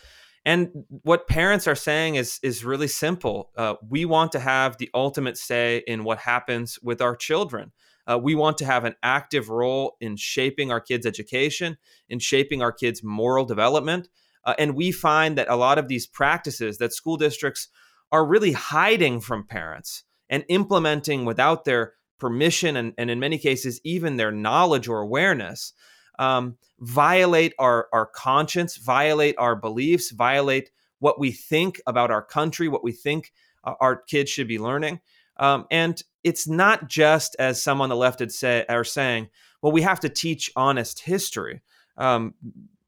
And 0.44 0.70
what 0.88 1.26
parents 1.26 1.66
are 1.66 1.74
saying 1.74 2.16
is, 2.16 2.38
is 2.42 2.64
really 2.64 2.88
simple. 2.88 3.50
Uh, 3.56 3.76
we 3.88 4.04
want 4.04 4.32
to 4.32 4.40
have 4.40 4.76
the 4.76 4.90
ultimate 4.92 5.38
say 5.38 5.82
in 5.86 6.04
what 6.04 6.18
happens 6.18 6.78
with 6.82 7.00
our 7.00 7.16
children. 7.16 7.72
Uh, 8.06 8.18
we 8.18 8.34
want 8.34 8.58
to 8.58 8.66
have 8.66 8.84
an 8.84 8.96
active 9.02 9.48
role 9.48 9.96
in 10.00 10.16
shaping 10.16 10.70
our 10.70 10.80
kids' 10.80 11.06
education, 11.06 11.78
in 12.10 12.18
shaping 12.18 12.60
our 12.60 12.72
kids' 12.72 13.02
moral 13.02 13.46
development. 13.46 14.08
Uh, 14.44 14.54
and 14.58 14.74
we 14.74 14.92
find 14.92 15.38
that 15.38 15.48
a 15.48 15.56
lot 15.56 15.78
of 15.78 15.88
these 15.88 16.06
practices 16.06 16.76
that 16.78 16.92
school 16.92 17.16
districts 17.16 17.68
are 18.10 18.26
really 18.26 18.52
hiding 18.52 19.20
from 19.20 19.46
parents 19.46 20.02
and 20.32 20.44
implementing 20.48 21.24
without 21.24 21.64
their 21.64 21.92
permission 22.18 22.76
and, 22.76 22.94
and 22.96 23.10
in 23.10 23.20
many 23.20 23.38
cases 23.38 23.80
even 23.84 24.16
their 24.16 24.32
knowledge 24.32 24.88
or 24.88 25.00
awareness 25.00 25.74
um, 26.18 26.56
violate 26.80 27.52
our, 27.58 27.88
our 27.92 28.06
conscience 28.06 28.76
violate 28.76 29.36
our 29.38 29.54
beliefs 29.54 30.10
violate 30.10 30.70
what 30.98 31.20
we 31.20 31.30
think 31.30 31.80
about 31.86 32.10
our 32.10 32.22
country 32.22 32.68
what 32.68 32.82
we 32.82 32.92
think 32.92 33.32
our 33.64 33.96
kids 33.96 34.30
should 34.30 34.48
be 34.48 34.58
learning. 34.58 35.00
Um, 35.36 35.66
and 35.70 36.00
it's 36.24 36.48
not 36.48 36.88
just 36.88 37.36
as 37.38 37.62
some 37.62 37.80
on 37.80 37.88
the 37.88 37.96
left 37.96 38.28
say, 38.32 38.64
are 38.68 38.84
saying 38.84 39.28
well 39.60 39.72
we 39.72 39.82
have 39.82 40.00
to 40.00 40.08
teach 40.08 40.50
honest 40.56 41.00
history. 41.00 41.60
Um, 41.96 42.34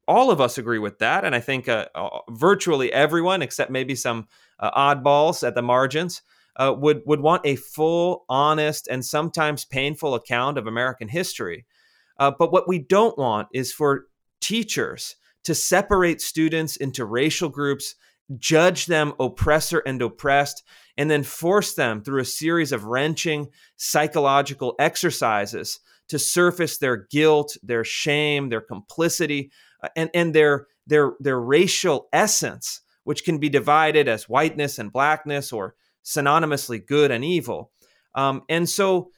all 0.07 0.31
of 0.31 0.39
us 0.39 0.57
agree 0.59 0.77
with 0.77 0.99
that 0.99 1.25
and 1.25 1.33
i 1.33 1.39
think 1.39 1.67
uh, 1.67 1.87
uh 1.95 2.19
virtually 2.29 2.93
everyone 2.93 3.41
except 3.41 3.71
maybe 3.71 3.95
some 3.95 4.27
uh, 4.59 4.69
oddballs 4.71 5.45
at 5.45 5.55
the 5.55 5.63
margins 5.63 6.21
uh, 6.57 6.73
would 6.77 7.01
would 7.05 7.21
want 7.21 7.45
a 7.45 7.55
full, 7.55 8.25
honest, 8.29 8.87
and 8.87 9.05
sometimes 9.05 9.65
painful 9.65 10.15
account 10.15 10.57
of 10.57 10.67
American 10.67 11.07
history. 11.07 11.65
Uh, 12.17 12.31
but 12.37 12.51
what 12.51 12.67
we 12.67 12.79
don't 12.79 13.17
want 13.17 13.47
is 13.53 13.73
for 13.73 14.05
teachers 14.39 15.15
to 15.43 15.53
separate 15.53 16.21
students 16.21 16.75
into 16.75 17.05
racial 17.05 17.49
groups, 17.49 17.95
judge 18.37 18.87
them 18.87 19.13
oppressor 19.19 19.79
and 19.85 20.01
oppressed, 20.01 20.63
and 20.97 21.09
then 21.09 21.23
force 21.23 21.75
them 21.75 22.01
through 22.01 22.21
a 22.21 22.25
series 22.25 22.71
of 22.71 22.85
wrenching 22.85 23.47
psychological 23.75 24.75
exercises 24.79 25.79
to 26.07 26.17
surface 26.17 26.77
their 26.77 27.07
guilt, 27.11 27.57
their 27.61 27.83
shame, 27.83 28.49
their 28.49 28.61
complicity, 28.61 29.51
uh, 29.83 29.89
and, 29.95 30.09
and 30.13 30.33
their, 30.33 30.67
their, 30.87 31.13
their 31.19 31.39
racial 31.39 32.07
essence, 32.13 32.81
which 33.03 33.23
can 33.23 33.37
be 33.37 33.49
divided 33.49 34.07
as 34.07 34.29
whiteness 34.29 34.79
and 34.79 34.91
blackness 34.91 35.51
or 35.51 35.75
synonymously 36.05 36.85
good 36.85 37.11
and 37.11 37.25
evil. 37.25 37.71
Um, 38.13 38.43
and 38.47 38.69
so 38.69 39.09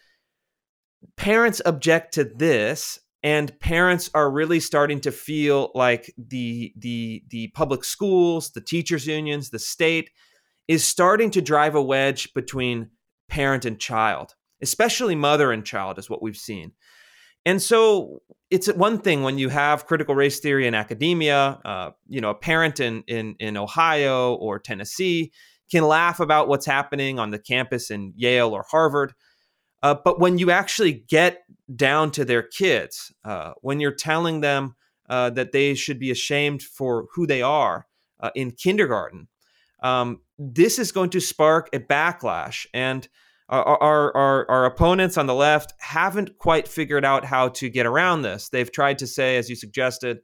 parents 1.16 1.62
object 1.66 2.14
to 2.16 2.24
this 2.24 3.00
and 3.24 3.60
parents 3.60 4.10
are 4.14 4.30
really 4.30 4.60
starting 4.60 5.02
to 5.02 5.12
feel 5.12 5.72
like 5.76 6.14
the 6.18 6.74
the 6.78 7.24
the 7.30 7.48
public 7.50 7.84
schools 7.84 8.52
the 8.52 8.62
teachers 8.62 9.08
unions 9.08 9.50
the 9.50 9.60
state 9.60 10.10
is 10.68 10.84
starting 10.84 11.32
to 11.32 11.42
drive 11.42 11.76
a 11.76 11.82
wedge 11.82 12.34
between 12.34 12.90
parent 13.28 13.66
and 13.66 13.80
child 13.80 14.36
especially 14.62 15.16
mother 15.16 15.52
and 15.52 15.66
child 15.66 15.98
is 15.98 16.10
what 16.10 16.22
we've 16.22 16.38
seen 16.38 16.72
and 17.46 17.62
so 17.62 18.22
it's 18.50 18.68
one 18.74 19.00
thing 19.00 19.24
when 19.24 19.38
you 19.38 19.50
have 19.50 19.86
critical 19.86 20.16
race 20.16 20.40
theory 20.40 20.68
in 20.68 20.76
academia 20.76 21.60
uh, 21.66 21.92
you 22.08 22.22
know 22.22 22.30
a 22.30 22.36
parent 22.36 22.80
in 22.80 23.04
in 23.08 23.36
in 23.40 23.58
ohio 23.58 24.36
or 24.36 24.60
tennessee 24.60 25.32
can 25.70 25.84
laugh 25.84 26.20
about 26.20 26.48
what's 26.48 26.66
happening 26.66 27.20
on 27.20 27.32
the 27.32 27.40
campus 27.40 27.92
in 27.92 28.14
Yale 28.16 28.54
or 28.54 28.64
Harvard. 28.70 29.14
Uh, 29.84 29.96
but 30.04 30.20
when 30.20 30.38
you 30.38 30.52
actually 30.52 30.92
get 30.92 31.44
down 31.76 32.12
to 32.12 32.26
their 32.26 32.42
kids, 32.42 33.14
uh, 33.24 33.54
when 33.62 33.80
you're 33.80 33.92
telling 33.92 34.42
them 34.42 34.76
uh, 35.10 35.30
that 35.30 35.52
they 35.52 35.76
should 35.76 36.00
be 36.00 36.12
ashamed 36.12 36.62
for 36.62 37.08
who 37.14 37.28
they 37.28 37.42
are 37.42 37.86
uh, 38.20 38.32
in 38.36 38.52
kindergarten, 38.52 39.28
um, 39.84 40.22
this 40.40 40.80
is 40.80 40.92
going 40.92 41.12
to 41.12 41.22
spark 41.22 41.70
a 41.74 41.80
backlash. 41.80 42.66
And 42.74 43.08
our, 43.50 43.64
our, 43.82 44.18
our, 44.18 44.52
our, 44.52 44.66
opponents 44.66 45.18
on 45.18 45.28
the 45.28 45.34
left 45.34 45.74
haven't 45.80 46.38
quite 46.38 46.68
figured 46.68 47.06
out 47.06 47.24
how 47.24 47.50
to 47.50 47.70
get 47.70 47.86
around 47.86 48.24
this. 48.24 48.50
They've 48.50 48.72
tried 48.72 48.98
to 49.00 49.08
say, 49.08 49.38
as 49.38 49.50
you 49.50 49.56
suggested, 49.56 50.20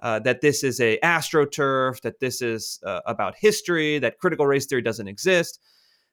uh, 0.00 0.18
that 0.20 0.40
this 0.40 0.62
is 0.62 0.80
a 0.80 0.98
astroturf, 1.00 2.00
that 2.02 2.20
this 2.20 2.40
is 2.40 2.78
uh, 2.84 3.00
about 3.06 3.36
history, 3.36 3.98
that 3.98 4.18
critical 4.18 4.46
race 4.46 4.66
theory 4.66 4.82
doesn't 4.82 5.08
exist. 5.08 5.60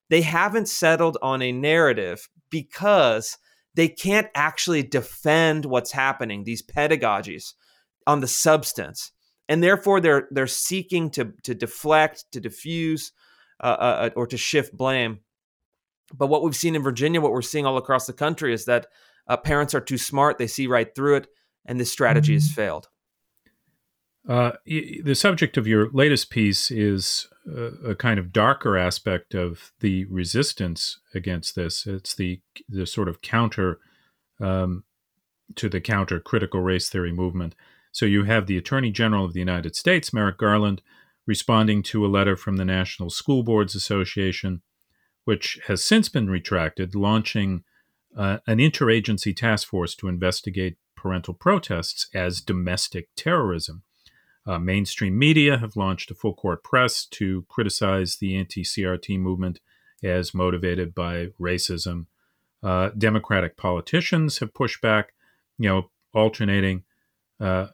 They 0.09 0.21
haven't 0.21 0.67
settled 0.67 1.17
on 1.21 1.41
a 1.41 1.51
narrative 1.51 2.29
because 2.49 3.37
they 3.75 3.87
can't 3.87 4.27
actually 4.35 4.83
defend 4.83 5.65
what's 5.65 5.91
happening, 5.91 6.43
these 6.43 6.63
pedagogies 6.63 7.53
on 8.07 8.21
the 8.21 8.27
substance. 8.27 9.11
And 9.47 9.61
therefore 9.61 10.01
they're 10.01 10.27
they're 10.31 10.47
seeking 10.47 11.11
to 11.11 11.33
to 11.43 11.53
deflect, 11.53 12.25
to 12.31 12.39
diffuse, 12.39 13.11
uh, 13.59 13.77
uh, 13.79 14.09
or 14.15 14.25
to 14.27 14.37
shift 14.37 14.75
blame. 14.75 15.19
But 16.13 16.27
what 16.27 16.43
we've 16.43 16.55
seen 16.55 16.75
in 16.75 16.81
Virginia, 16.81 17.21
what 17.21 17.31
we're 17.31 17.41
seeing 17.41 17.65
all 17.65 17.77
across 17.77 18.07
the 18.07 18.13
country, 18.13 18.53
is 18.53 18.65
that 18.65 18.87
uh, 19.27 19.37
parents 19.37 19.75
are 19.75 19.81
too 19.81 19.99
smart; 19.99 20.39
they 20.39 20.47
see 20.47 20.65
right 20.65 20.93
through 20.95 21.17
it, 21.17 21.27
and 21.65 21.79
this 21.79 21.91
strategy 21.91 22.33
has 22.33 22.45
mm-hmm. 22.45 22.55
failed. 22.55 22.89
Uh, 24.27 24.53
the 24.65 25.13
subject 25.13 25.55
of 25.55 25.67
your 25.67 25.89
latest 25.91 26.31
piece 26.31 26.71
is 26.71 27.27
a, 27.47 27.91
a, 27.91 27.95
kind 27.95 28.19
of 28.19 28.33
darker 28.33 28.75
aspect 28.75 29.35
of 29.35 29.71
the 29.81 30.05
resistance 30.05 30.99
against 31.13 31.55
this. 31.55 31.85
It's 31.85 32.15
the 32.15 32.41
the 32.67 32.87
sort 32.87 33.07
of 33.07 33.21
counter 33.21 33.79
um, 34.39 34.83
to 35.55 35.69
the 35.69 35.79
counter 35.79 36.19
critical 36.19 36.61
race 36.61 36.89
theory 36.89 37.11
movement. 37.11 37.53
So 37.91 38.05
you 38.07 38.23
have 38.23 38.47
the 38.47 38.57
Attorney 38.57 38.91
General 38.91 39.25
of 39.25 39.33
the 39.33 39.39
United 39.39 39.75
States, 39.75 40.11
Merrick 40.11 40.39
Garland, 40.39 40.81
responding 41.27 41.83
to 41.83 42.05
a 42.05 42.07
letter 42.07 42.35
from 42.35 42.57
the 42.57 42.65
National 42.65 43.09
School 43.11 43.43
Boards 43.43 43.75
Association, 43.75 44.63
which 45.25 45.59
has 45.67 45.83
since 45.83 46.09
been 46.09 46.29
retracted, 46.29 46.95
launching 46.95 47.63
uh, 48.17 48.39
an 48.47 48.57
interagency 48.57 49.35
task 49.35 49.67
force 49.67 49.95
to 49.95 50.07
investigate 50.07 50.77
parental 50.95 51.33
protests 51.33 52.09
as 52.13 52.41
domestic 52.41 53.09
terrorism. 53.15 53.83
Uh, 54.47 54.59
mainstream 54.59 55.17
media 55.17 55.57
have 55.57 55.75
launched 55.75 56.11
a 56.11 56.15
full 56.15 56.33
court 56.33 56.63
press 56.63 57.05
to 57.05 57.45
criticize 57.49 58.17
the 58.17 58.35
anti 58.35 58.61
CRT 58.61 59.19
movement 59.19 59.59
as 60.03 60.33
motivated 60.33 60.93
by 60.93 61.27
racism. 61.39 62.05
Uh, 62.61 62.89
Democratic 62.97 63.57
politicians 63.57 64.39
have 64.39 64.53
pushed 64.53 64.81
back, 64.81 65.13
you 65.57 65.67
know, 65.67 65.89
alternating, 66.13 66.83
uh, 67.39 67.67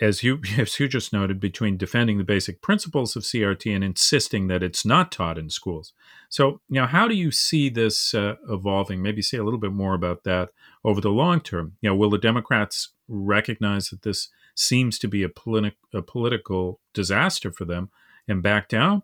as 0.00 0.22
you 0.22 0.40
as 0.58 0.78
you 0.78 0.88
just 0.88 1.12
noted, 1.12 1.40
between 1.40 1.76
defending 1.76 2.18
the 2.18 2.24
basic 2.24 2.62
principles 2.62 3.16
of 3.16 3.22
CRT 3.22 3.74
and 3.74 3.84
insisting 3.84 4.48
that 4.48 4.62
it's 4.62 4.84
not 4.84 5.12
taught 5.12 5.38
in 5.38 5.50
schools. 5.50 5.92
So, 6.28 6.60
now, 6.68 6.86
how 6.86 7.08
do 7.08 7.14
you 7.14 7.30
see 7.30 7.68
this 7.68 8.14
uh, 8.14 8.36
evolving? 8.48 9.02
Maybe 9.02 9.22
say 9.22 9.38
a 9.38 9.44
little 9.44 9.60
bit 9.60 9.72
more 9.72 9.94
about 9.94 10.24
that 10.24 10.50
over 10.84 11.00
the 11.00 11.10
long 11.10 11.40
term. 11.40 11.76
You 11.80 11.90
know, 11.90 11.96
will 11.96 12.10
the 12.10 12.18
Democrats 12.18 12.90
recognize 13.08 13.88
that 13.88 14.02
this 14.02 14.28
seems 14.54 14.98
to 14.98 15.08
be 15.08 15.22
a, 15.22 15.28
politi- 15.28 15.72
a 15.94 16.02
political 16.02 16.80
disaster 16.92 17.50
for 17.50 17.64
them 17.64 17.90
and 18.28 18.42
back 18.42 18.68
down, 18.68 19.02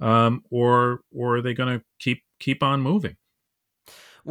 um, 0.00 0.44
or 0.50 1.02
or 1.14 1.36
are 1.36 1.42
they 1.42 1.54
going 1.54 1.78
to 1.78 1.84
keep 1.98 2.22
keep 2.38 2.62
on 2.62 2.80
moving? 2.80 3.16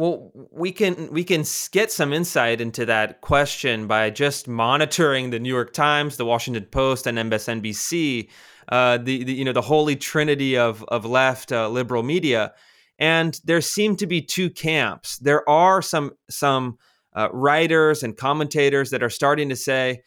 Well, 0.00 0.32
we 0.50 0.72
can 0.72 1.12
we 1.12 1.24
can 1.24 1.44
get 1.72 1.92
some 1.92 2.14
insight 2.14 2.62
into 2.62 2.86
that 2.86 3.20
question 3.20 3.86
by 3.86 4.08
just 4.08 4.48
monitoring 4.48 5.28
the 5.28 5.38
New 5.38 5.52
York 5.52 5.74
Times, 5.74 6.16
the 6.16 6.24
Washington 6.24 6.64
Post, 6.64 7.06
and 7.06 7.18
MSNBC, 7.18 8.30
uh, 8.70 8.96
the, 8.96 9.24
the, 9.24 9.34
you 9.34 9.44
know 9.44 9.52
the 9.52 9.60
holy 9.60 9.96
trinity 9.96 10.56
of 10.56 10.82
of 10.84 11.04
left 11.04 11.52
uh, 11.52 11.68
liberal 11.68 12.02
media, 12.02 12.54
and 12.98 13.42
there 13.44 13.60
seem 13.60 13.94
to 13.96 14.06
be 14.06 14.22
two 14.22 14.48
camps. 14.48 15.18
There 15.18 15.46
are 15.46 15.82
some 15.82 16.12
some 16.30 16.78
uh, 17.14 17.28
writers 17.30 18.02
and 18.02 18.16
commentators 18.16 18.88
that 18.92 19.02
are 19.02 19.10
starting 19.10 19.50
to 19.50 19.56
say, 19.56 20.00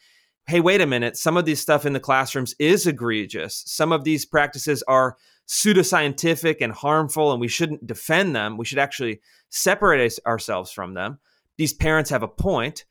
hey, 0.48 0.58
wait 0.58 0.80
a 0.80 0.86
minute, 0.86 1.16
some 1.16 1.36
of 1.36 1.44
this 1.44 1.60
stuff 1.60 1.86
in 1.86 1.92
the 1.92 2.00
classrooms 2.00 2.52
is 2.58 2.88
egregious. 2.88 3.62
Some 3.64 3.92
of 3.92 4.02
these 4.02 4.26
practices 4.26 4.82
are 4.88 5.16
pseudoscientific 5.48 6.56
and 6.60 6.72
harmful, 6.72 7.32
and 7.32 7.40
we 7.40 7.48
shouldn't 7.48 7.86
defend 7.86 8.34
them. 8.34 8.56
We 8.56 8.64
should 8.64 8.78
actually 8.78 9.20
separate 9.50 10.18
ourselves 10.26 10.70
from 10.70 10.94
them. 10.94 11.18
These 11.56 11.74
parents 11.74 12.10
have 12.10 12.22
a 12.22 12.28
point. 12.28 12.84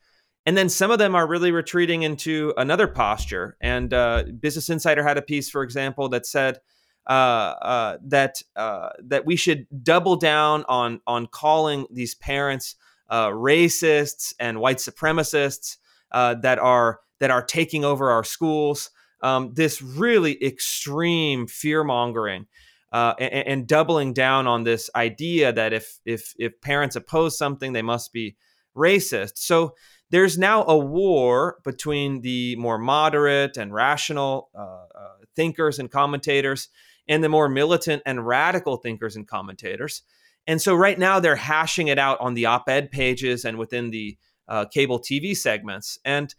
And 0.46 0.58
then 0.58 0.68
some 0.68 0.92
of 0.92 1.00
them 1.00 1.16
are 1.16 1.26
really 1.26 1.52
retreating 1.52 2.04
into 2.04 2.54
another 2.58 2.88
posture. 2.88 3.56
And 3.62 3.94
uh, 3.94 4.26
Business 4.40 4.70
Insider 4.70 5.04
had 5.04 5.18
a 5.18 5.22
piece, 5.22 5.50
for 5.50 5.64
example, 5.64 6.10
that 6.10 6.26
said 6.26 6.60
uh, 7.08 7.56
uh, 7.62 7.98
that 8.06 8.42
uh, 8.56 8.90
that 9.00 9.26
we 9.26 9.36
should 9.36 9.68
double 9.84 10.16
down 10.16 10.64
on 10.68 11.02
on 11.08 11.28
calling 11.28 11.86
these 11.92 12.16
parents 12.16 12.76
uh, 13.10 13.30
racists 13.30 14.34
and 14.40 14.60
white 14.60 14.78
supremacists 14.78 15.78
uh, 16.12 16.36
that 16.36 16.60
are 16.60 17.00
that 17.20 17.32
are 17.32 17.44
taking 17.44 17.84
over 17.84 18.10
our 18.10 18.24
schools. 18.24 18.90
Um, 19.24 19.53
this 19.53 19.82
really 19.82 20.44
extreme 20.44 21.48
fear 21.48 21.84
mongering. 21.84 22.46
Uh, 22.92 23.15
and, 23.18 23.48
and, 23.48 23.68
doubling 23.68 24.13
down 24.13 24.46
on 24.46 24.63
this 24.63 24.88
idea 24.96 25.51
that 25.51 25.74
if 25.74 26.00
if 26.06 26.36
if 26.38 26.62
parents 26.62 26.96
oppose 26.96 27.36
something, 27.36 27.74
they 27.74 27.82
must 27.82 28.13
be 28.13 28.36
racist. 28.77 29.38
So 29.38 29.74
there's 30.12 30.38
now 30.38 30.63
a 30.65 30.77
war 30.77 31.58
between 31.63 32.22
the 32.22 32.56
more 32.58 32.77
moderate 32.77 33.58
and 33.58 33.74
rational 33.74 34.51
uh, 34.53 34.86
uh, 34.96 35.08
thinkers 35.36 35.80
and 35.80 35.89
commentators 35.89 36.70
and 37.08 37.24
the 37.24 37.30
more 37.30 37.50
militant 37.50 38.03
and 38.06 38.27
radical 38.27 38.77
thinkers 38.77 39.15
and 39.15 39.27
commentators. 39.27 40.03
And 40.46 40.62
so 40.62 40.75
right 40.75 41.00
now 41.00 41.20
they're 41.20 41.36
hashing 41.36 41.88
it 41.88 41.98
out 41.98 42.20
on 42.22 42.34
the 42.34 42.46
op 42.46 42.70
ed 42.70 42.92
pages 42.92 43.46
and 43.46 43.58
within 43.58 43.89
the 43.89 44.18
uh, 44.48 44.65
cable 44.65 45.00
TV 45.00 45.36
segments. 45.36 45.98
And 46.06 46.34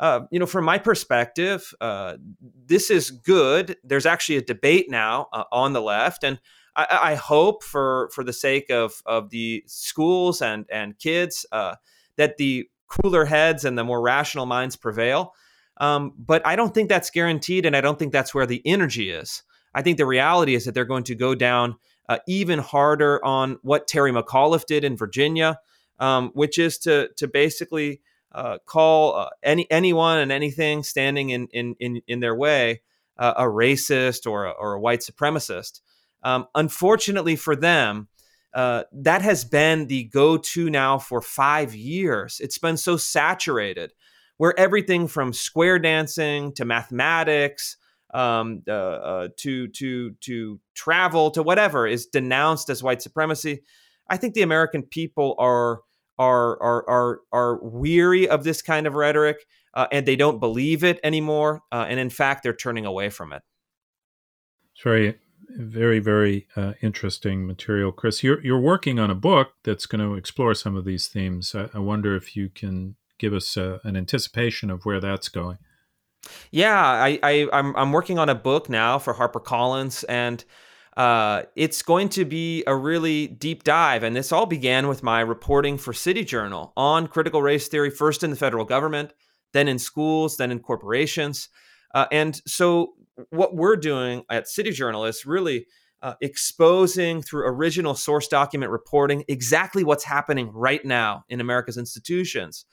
uh, 0.00 0.22
you 0.30 0.38
know, 0.40 0.46
from 0.46 0.64
my 0.64 0.78
perspective, 0.78 1.74
uh, 1.82 2.16
this 2.66 2.90
is 2.90 3.10
good. 3.10 3.76
There's 3.84 4.06
actually 4.06 4.36
a 4.36 4.42
debate 4.42 4.90
now 4.90 5.28
uh, 5.30 5.44
on 5.52 5.74
the 5.74 5.82
left, 5.82 6.24
and 6.24 6.40
I, 6.74 6.98
I, 7.02 7.14
hope, 7.16 7.62
for 7.62 8.08
for 8.14 8.24
the 8.24 8.32
sake 8.32 8.70
of 8.70 9.02
of 9.04 9.28
the 9.28 9.62
schools 9.66 10.40
and 10.40 10.64
and 10.72 10.98
kids, 10.98 11.44
uh, 11.52 11.74
that 12.16 12.38
the 12.38 12.66
cooler 12.88 13.26
heads 13.26 13.66
and 13.66 13.76
the 13.76 13.84
more 13.84 14.00
rational 14.00 14.46
minds 14.46 14.74
prevail. 14.74 15.34
Um, 15.76 16.14
but 16.18 16.46
I 16.46 16.56
don't 16.56 16.74
think 16.74 16.88
that's 16.88 17.10
guaranteed, 17.10 17.66
and 17.66 17.76
I 17.76 17.82
don't 17.82 17.98
think 17.98 18.12
that's 18.12 18.34
where 18.34 18.46
the 18.46 18.62
energy 18.64 19.10
is. 19.10 19.42
I 19.74 19.82
think 19.82 19.98
the 19.98 20.06
reality 20.06 20.54
is 20.54 20.64
that 20.64 20.72
they're 20.72 20.86
going 20.86 21.04
to 21.04 21.14
go 21.14 21.34
down 21.34 21.76
uh, 22.08 22.18
even 22.26 22.58
harder 22.58 23.22
on 23.22 23.58
what 23.62 23.86
Terry 23.86 24.12
McAuliffe 24.12 24.64
did 24.64 24.82
in 24.82 24.96
Virginia, 24.96 25.58
um, 25.98 26.30
which 26.32 26.58
is 26.58 26.78
to 26.78 27.10
to 27.18 27.28
basically 27.28 28.00
uh, 28.32 28.58
call 28.64 29.16
uh, 29.16 29.28
any 29.42 29.70
anyone 29.70 30.18
and 30.18 30.32
anything 30.32 30.82
standing 30.82 31.30
in 31.30 31.48
in 31.52 31.74
in, 31.80 32.00
in 32.06 32.20
their 32.20 32.34
way 32.34 32.82
uh, 33.18 33.34
a 33.36 33.44
racist 33.44 34.28
or 34.30 34.46
a, 34.46 34.50
or 34.50 34.74
a 34.74 34.80
white 34.80 35.00
supremacist. 35.00 35.80
Um, 36.22 36.46
unfortunately 36.54 37.36
for 37.36 37.56
them, 37.56 38.08
uh, 38.52 38.84
that 38.92 39.22
has 39.22 39.44
been 39.44 39.86
the 39.86 40.04
go-to 40.04 40.68
now 40.70 40.98
for 40.98 41.22
five 41.22 41.74
years. 41.74 42.40
It's 42.42 42.58
been 42.58 42.76
so 42.76 42.96
saturated, 42.96 43.92
where 44.38 44.58
everything 44.58 45.06
from 45.06 45.32
square 45.32 45.78
dancing 45.78 46.52
to 46.54 46.64
mathematics 46.64 47.76
um, 48.12 48.62
uh, 48.66 48.72
uh, 48.72 49.28
to 49.36 49.68
to 49.68 50.12
to 50.20 50.60
travel 50.74 51.30
to 51.30 51.42
whatever 51.42 51.86
is 51.86 52.06
denounced 52.06 52.70
as 52.70 52.82
white 52.82 53.02
supremacy. 53.02 53.62
I 54.08 54.16
think 54.16 54.34
the 54.34 54.42
American 54.42 54.82
people 54.82 55.36
are 55.38 55.82
are 56.20 56.62
are 56.62 56.88
are 56.88 57.20
are 57.32 57.58
weary 57.64 58.28
of 58.28 58.44
this 58.44 58.60
kind 58.60 58.86
of 58.86 58.94
rhetoric, 58.94 59.46
uh, 59.72 59.86
and 59.90 60.04
they 60.04 60.16
don't 60.16 60.38
believe 60.38 60.84
it 60.84 61.00
anymore. 61.02 61.62
Uh, 61.72 61.86
and 61.88 61.98
in 61.98 62.10
fact, 62.10 62.42
they're 62.42 62.52
turning 62.52 62.84
away 62.84 63.08
from 63.08 63.32
it. 63.32 63.42
It's 64.74 64.82
very, 64.82 65.18
very, 65.56 65.98
very 65.98 66.46
uh, 66.56 66.74
interesting 66.82 67.46
material, 67.46 67.90
Chris. 67.90 68.22
You're 68.22 68.44
you're 68.44 68.60
working 68.60 68.98
on 68.98 69.10
a 69.10 69.14
book 69.14 69.54
that's 69.64 69.86
going 69.86 70.06
to 70.06 70.14
explore 70.14 70.54
some 70.54 70.76
of 70.76 70.84
these 70.84 71.08
themes. 71.08 71.54
I, 71.54 71.70
I 71.72 71.78
wonder 71.78 72.14
if 72.14 72.36
you 72.36 72.50
can 72.50 72.96
give 73.18 73.32
us 73.32 73.56
uh, 73.56 73.78
an 73.82 73.96
anticipation 73.96 74.70
of 74.70 74.84
where 74.84 75.00
that's 75.00 75.30
going. 75.30 75.58
Yeah, 76.50 76.78
I, 76.78 77.18
I 77.22 77.48
I'm 77.50 77.74
I'm 77.76 77.92
working 77.92 78.18
on 78.18 78.28
a 78.28 78.34
book 78.34 78.68
now 78.68 78.98
for 78.98 79.14
HarperCollins, 79.14 80.04
and 80.06 80.44
uh, 80.96 81.42
it's 81.54 81.82
going 81.82 82.08
to 82.10 82.24
be 82.24 82.64
a 82.66 82.74
really 82.74 83.28
deep 83.28 83.62
dive. 83.62 84.02
And 84.02 84.14
this 84.14 84.32
all 84.32 84.46
began 84.46 84.88
with 84.88 85.02
my 85.02 85.20
reporting 85.20 85.78
for 85.78 85.92
City 85.92 86.24
Journal 86.24 86.72
on 86.76 87.06
critical 87.06 87.42
race 87.42 87.68
theory, 87.68 87.90
first 87.90 88.22
in 88.22 88.30
the 88.30 88.36
federal 88.36 88.64
government, 88.64 89.12
then 89.52 89.68
in 89.68 89.78
schools, 89.78 90.36
then 90.36 90.50
in 90.50 90.58
corporations. 90.58 91.48
Uh, 91.94 92.06
and 92.10 92.40
so, 92.46 92.94
what 93.30 93.54
we're 93.54 93.76
doing 93.76 94.24
at 94.30 94.48
City 94.48 94.70
Journal 94.70 95.04
is 95.04 95.26
really 95.26 95.66
uh, 96.02 96.14
exposing 96.20 97.20
through 97.20 97.46
original 97.46 97.94
source 97.94 98.26
document 98.26 98.72
reporting 98.72 99.24
exactly 99.28 99.84
what's 99.84 100.04
happening 100.04 100.50
right 100.52 100.84
now 100.84 101.24
in 101.28 101.40
America's 101.40 101.76
institutions. 101.76 102.64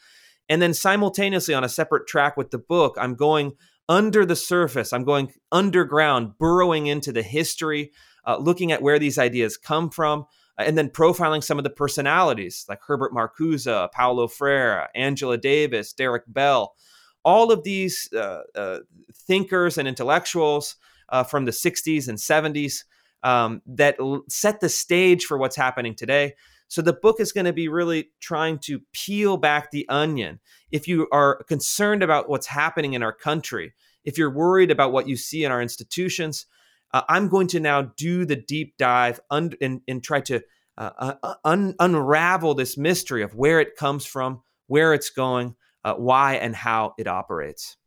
And 0.50 0.62
then 0.62 0.74
simultaneously, 0.74 1.54
on 1.54 1.64
a 1.64 1.70
separate 1.70 2.08
track 2.08 2.38
with 2.38 2.52
the 2.52 2.58
book, 2.58 2.96
I'm 3.00 3.16
going 3.16 3.54
under 3.90 4.26
the 4.26 4.36
surface. 4.36 4.94
I'm 4.94 5.04
going 5.04 5.32
underground, 5.52 6.38
burrowing 6.38 6.88
into 6.88 7.12
the 7.12 7.24
history, 7.24 7.92
uh, 8.26 8.38
looking 8.38 8.72
at 8.72 8.82
where 8.82 9.00
these 9.00 9.18
ideas 9.18 9.58
come 9.58 9.90
from, 9.90 10.26
uh, 10.58 10.64
and 10.66 10.78
then 10.78 10.90
profiling 10.90 11.44
some 11.44 11.58
of 11.58 11.64
the 11.64 11.70
personalities 11.70 12.66
like 12.68 12.80
Herbert 12.86 13.14
Marcuse, 13.14 13.92
Paulo 13.92 14.28
Freire, 14.28 14.90
Angela 14.96 15.38
Davis, 15.38 15.94
Derek 15.94 16.24
Bell. 16.28 16.76
All 17.24 17.52
of 17.52 17.64
these 17.64 18.10
uh, 18.14 18.44
uh 18.56 18.80
thinkers 19.14 19.78
and 19.78 19.88
intellectuals 19.88 20.76
uh, 21.10 21.24
from 21.24 21.46
the 21.46 21.52
60s 21.52 22.08
and 22.08 22.18
70s 22.18 22.84
um, 23.24 23.62
that 23.66 23.96
l- 24.00 24.24
set 24.30 24.60
the 24.60 24.70
stage 24.70 25.26
for 25.26 25.38
what's 25.38 25.56
happening 25.56 25.96
today. 25.96 26.34
So 26.68 26.82
the 26.82 26.94
book 26.94 27.20
is 27.20 27.32
going 27.32 27.46
to 27.46 27.54
be 27.54 27.68
really 27.68 28.10
trying 28.20 28.60
to 28.60 28.82
peel 28.94 29.38
back 29.38 29.72
the 29.72 29.88
onion. 29.90 30.40
If 30.72 30.88
you 30.88 31.08
are 31.12 31.44
concerned 31.44 32.04
about 32.04 32.30
what's 32.30 32.48
happening 32.48 32.94
in 32.94 33.04
our 33.04 33.14
country, 33.14 33.74
if 34.04 34.18
you're 34.18 34.34
worried 34.34 34.72
about 34.72 34.92
what 34.92 35.08
you 35.08 35.16
see 35.16 35.44
in 35.44 35.52
our 35.52 35.62
institutions, 35.62 36.46
uh, 36.94 37.02
I'm 37.10 37.28
going 37.28 37.48
to 37.48 37.60
now 37.60 37.82
do 37.98 38.26
the 38.26 38.36
deep 38.36 38.78
dive 38.78 39.20
und- 39.30 39.58
and, 39.62 39.82
and, 39.88 40.04
try 40.04 40.22
to 40.22 40.42
uh, 40.78 40.92
uh, 40.98 41.14
uh, 41.24 41.34
un- 41.44 41.76
unravel 41.80 42.54
this 42.54 42.78
mystery 42.78 43.24
of 43.24 43.36
where 43.36 43.60
it 43.60 43.76
comes 43.76 44.06
from, 44.06 44.42
where 44.68 44.94
it's 44.94 45.10
going, 45.10 45.56
uh, 45.84 45.96
why, 45.96 46.36
and 46.36 46.56
how 46.56 46.94
it 46.98 47.08
operates. 47.08 47.78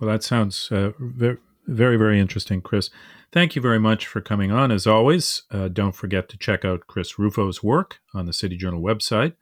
Well, 0.00 0.10
that 0.10 0.22
sounds 0.22 0.70
uh, 0.70 0.92
very, 0.98 1.38
very, 1.66 1.96
very 1.96 2.20
interesting, 2.20 2.60
Chris. 2.60 2.90
Thank 3.34 3.56
you 3.56 3.62
very 3.62 3.80
much 3.80 4.06
for 4.06 4.20
coming 4.20 4.52
on. 4.52 4.70
As 4.70 4.86
always, 4.86 5.42
uh, 5.50 5.66
don't 5.66 5.96
forget 5.96 6.28
to 6.28 6.38
check 6.38 6.64
out 6.64 6.86
Chris 6.86 7.18
Rufo's 7.18 7.64
work 7.64 7.98
on 8.14 8.26
the 8.26 8.32
City 8.32 8.56
Journal 8.56 8.80
website. 8.80 9.32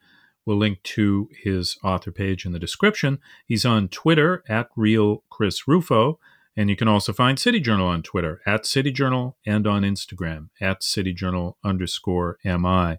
We'll 0.47 0.57
link 0.57 0.83
to 0.85 1.29
his 1.45 1.77
author 1.85 2.11
page 2.11 2.47
in 2.47 2.53
the 2.53 2.59
description. 2.59 3.19
He's 3.45 3.67
on 3.67 3.89
Twitter 3.89 4.45
at 4.49 4.71
Real 4.77 5.25
Chris 5.29 5.69
Rufo, 5.69 6.19
and 6.57 6.71
you 6.71 6.75
can 6.75 6.89
also 6.89 7.13
find 7.13 7.39
City 7.39 7.61
Journal 7.61 7.87
on 7.87 8.03
Twitter 8.03 8.41
at 8.47 8.65
City 8.65 8.93
Journal 8.93 9.37
and 9.45 9.67
on 9.67 9.83
Instagram 9.83 10.49
at 10.59 10.83
City 10.83 11.13
Journal 11.13 11.59
underscore 11.63 12.39
MI. 12.47 12.97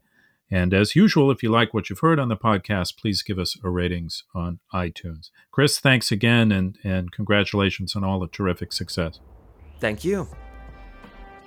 And 0.51 0.75
as 0.75 0.95
usual, 0.95 1.31
if 1.31 1.41
you 1.41 1.49
like 1.49 1.73
what 1.73 1.89
you've 1.89 2.01
heard 2.01 2.19
on 2.19 2.29
the 2.29 2.37
podcast, 2.37 2.99
please 2.99 3.23
give 3.23 3.39
us 3.39 3.57
a 3.63 3.69
ratings 3.71 4.25
on 4.35 4.59
iTunes. 4.71 5.31
Chris, 5.49 5.79
thanks 5.79 6.11
again 6.11 6.51
and, 6.51 6.77
and 6.83 7.11
congratulations 7.11 7.95
on 7.95 8.03
all 8.03 8.19
the 8.19 8.27
terrific 8.27 8.71
success. 8.71 9.19
Thank 9.79 10.05
you. 10.05 10.27